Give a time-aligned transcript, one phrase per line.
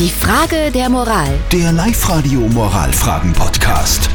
[0.00, 1.28] Die Frage der Moral.
[1.52, 4.08] Der Live-Radio Moralfragen-Podcast.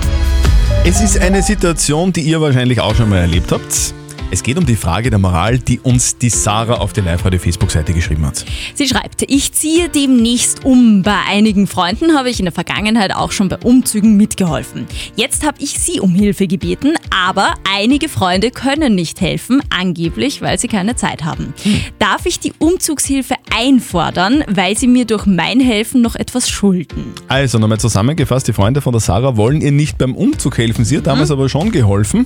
[0.83, 3.93] Es ist eine Situation, die ihr wahrscheinlich auch schon mal erlebt habt.
[4.31, 8.25] Es geht um die Frage der Moral, die uns die Sarah auf der Live-Radio-Facebook-Seite geschrieben
[8.25, 8.43] hat.
[8.73, 11.03] Sie schreibt, ich ziehe demnächst um.
[11.03, 14.87] Bei einigen Freunden habe ich in der Vergangenheit auch schon bei Umzügen mitgeholfen.
[15.15, 20.57] Jetzt habe ich sie um Hilfe gebeten, aber einige Freunde können nicht helfen, angeblich, weil
[20.57, 21.53] sie keine Zeit haben.
[21.99, 27.13] Darf ich die Umzugshilfe einfordern, weil sie mir durch mein Helfen noch etwas schulden?
[27.27, 30.83] Also nochmal zusammengefasst, die Freunde von der Sarah wollen ihr nicht beim Umzug helfen.
[30.83, 32.25] Sie hat damals aber schon geholfen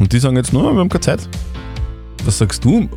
[0.00, 1.28] und die sagen jetzt, no, wir haben keine Zeit.
[2.24, 2.88] Was sagst du?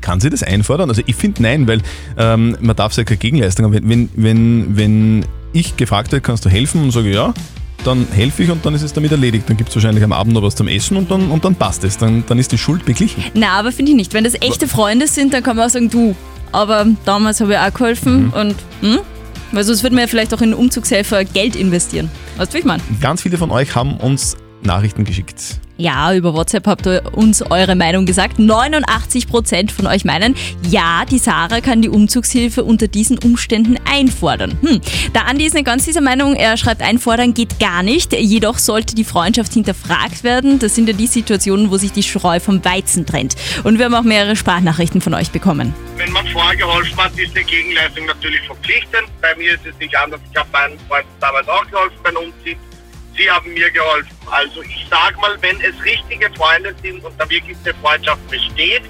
[0.00, 0.88] Kann sie das einfordern?
[0.88, 1.80] Also ich finde nein, weil
[2.16, 3.88] ähm, man darf ja keine Gegenleistung haben.
[3.88, 7.34] Wenn, wenn, wenn ich gefragt werde, kannst du helfen und sage ja,
[7.84, 9.48] dann helfe ich und dann ist es damit erledigt.
[9.48, 11.82] Dann gibt es wahrscheinlich am Abend noch was zum Essen und dann, und dann passt
[11.84, 11.96] es.
[11.98, 13.24] Dann, dann ist die Schuld beglichen.
[13.34, 14.14] Na, aber finde ich nicht.
[14.14, 16.14] Wenn das echte Freunde sind, dann kann man auch sagen, du,
[16.52, 18.32] aber damals habe ich auch geholfen Mhm.
[18.32, 18.98] und, hm?
[19.52, 22.10] Weil sonst würde man ja vielleicht auch in Umzugshelfer Geld investieren.
[22.36, 22.82] Weißt du, wie ich meine?
[23.00, 25.60] Ganz viele von euch haben uns Nachrichten geschickt.
[25.80, 28.38] Ja, über WhatsApp habt ihr uns eure Meinung gesagt.
[28.38, 30.34] 89% von euch meinen,
[30.68, 34.58] ja, die Sarah kann die Umzugshilfe unter diesen Umständen einfordern.
[34.60, 34.82] Hm.
[35.14, 36.36] Der Andi ist nicht ganz dieser Meinung.
[36.36, 38.12] Er schreibt, einfordern geht gar nicht.
[38.12, 40.58] Jedoch sollte die Freundschaft hinterfragt werden.
[40.58, 43.34] Das sind ja die Situationen, wo sich die Spreu vom Weizen trennt.
[43.64, 45.72] Und wir haben auch mehrere Sprachnachrichten von euch bekommen.
[45.96, 49.08] Wenn man vorgeholfen hat, ist die Gegenleistung natürlich verpflichtend.
[49.22, 50.20] Bei mir ist es nicht anders.
[50.30, 52.58] Ich habe meinen Freunden damals auch geholfen beim Umziehen.
[53.20, 54.16] Sie haben mir geholfen.
[54.30, 58.82] Also ich sage mal, wenn es richtige Freunde sind und da wirklich eine Freundschaft besteht,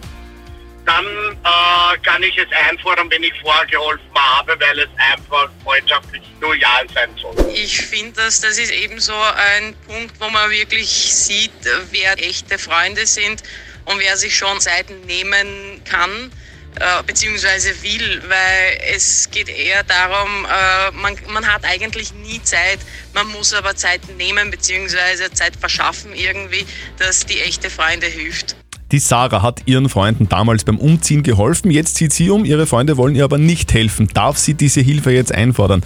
[0.86, 6.86] dann äh, kann ich es einfordern, wenn ich vorgeholfen habe, weil es einfach freundschaftlich loyal
[6.94, 7.34] sein soll.
[7.52, 11.50] Ich finde, dass das ist eben so ein Punkt, wo man wirklich sieht,
[11.90, 13.42] wer echte Freunde sind
[13.86, 16.30] und wer sich schon Zeiten nehmen kann
[16.76, 22.78] äh, beziehungsweise will, weil es geht eher darum, äh, man, man hat eigentlich nie Zeit,
[23.14, 26.64] man muss aber Zeit nehmen beziehungsweise Zeit verschaffen irgendwie,
[26.98, 28.56] dass die echte Freunde hilft.
[28.92, 31.70] Die Sarah hat ihren Freunden damals beim Umziehen geholfen.
[31.70, 32.44] Jetzt zieht sie um.
[32.44, 34.08] Ihre Freunde wollen ihr aber nicht helfen.
[34.14, 35.82] Darf sie diese Hilfe jetzt einfordern?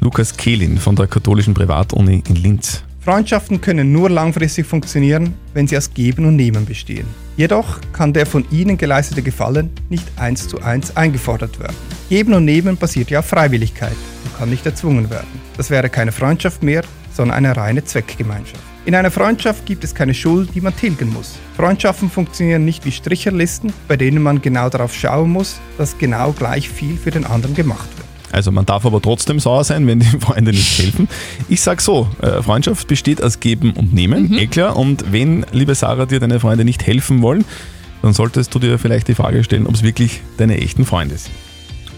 [0.00, 2.82] Lukas Kehlin von der katholischen Privatuni in Linz.
[3.00, 7.06] Freundschaften können nur langfristig funktionieren, wenn sie aus Geben und Nehmen bestehen.
[7.36, 11.76] Jedoch kann der von ihnen geleistete Gefallen nicht eins zu eins eingefordert werden.
[12.08, 15.40] Geben und Nehmen basiert ja auf Freiwilligkeit und kann nicht erzwungen werden.
[15.56, 16.82] Das wäre keine Freundschaft mehr,
[17.12, 18.62] sondern eine reine Zweckgemeinschaft.
[18.86, 21.34] In einer Freundschaft gibt es keine Schuld, die man tilgen muss.
[21.56, 26.70] Freundschaften funktionieren nicht wie Stricherlisten, bei denen man genau darauf schauen muss, dass genau gleich
[26.70, 28.05] viel für den anderen gemacht wird.
[28.32, 31.08] Also man darf aber trotzdem sauer sein, wenn die Freunde nicht helfen.
[31.48, 34.76] Ich sag so, äh, Freundschaft besteht aus Geben und Nehmen, eh klar.
[34.76, 37.44] Und wenn, liebe Sarah, dir deine Freunde nicht helfen wollen,
[38.02, 41.32] dann solltest du dir vielleicht die Frage stellen, ob es wirklich deine echten Freunde sind.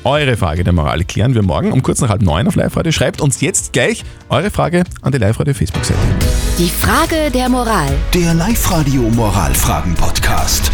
[0.04, 2.92] Eure Frage der Moral klären wir morgen um kurz nach halb neun auf Live-Radio.
[2.92, 5.98] Schreibt uns jetzt gleich eure Frage an die Live-Radio Facebook-Seite.
[6.58, 7.90] Die Frage der Moral.
[8.14, 10.70] Der Live-Radio Moralfragen-Podcast.